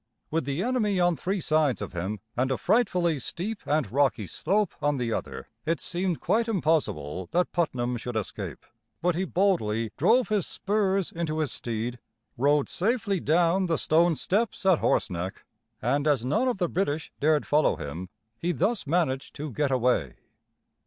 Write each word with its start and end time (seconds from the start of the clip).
With 0.31 0.45
the 0.45 0.63
enemy 0.63 0.99
on 0.99 1.15
three 1.15 1.39
sides 1.39 1.79
of 1.79 1.93
him, 1.93 2.21
and 2.35 2.49
a 2.49 2.57
frightfully 2.57 3.19
steep 3.19 3.59
and 3.67 3.91
rocky 3.91 4.25
slope 4.25 4.73
on 4.81 4.97
the 4.97 5.13
other, 5.13 5.47
it 5.63 5.79
seemed 5.79 6.19
quite 6.19 6.47
impossible 6.47 7.27
that 7.33 7.51
Putnam 7.51 7.97
should 7.97 8.15
escape. 8.15 8.65
But 9.03 9.13
he 9.13 9.25
boldly 9.25 9.91
drove 9.97 10.29
his 10.29 10.47
spurs 10.47 11.11
into 11.11 11.37
his 11.37 11.51
steed, 11.51 11.99
rode 12.35 12.67
safely 12.67 13.19
down 13.19 13.67
the 13.67 13.77
stone 13.77 14.15
steps 14.15 14.65
at 14.65 14.79
Horse´neck, 14.79 15.33
and 15.83 16.07
as 16.07 16.25
none 16.25 16.47
of 16.47 16.57
the 16.57 16.67
British 16.67 17.11
dared 17.19 17.45
follow 17.45 17.75
him, 17.75 18.09
he 18.39 18.51
thus 18.53 18.87
managed 18.87 19.35
to 19.35 19.51
get 19.51 19.69
away. 19.69 20.15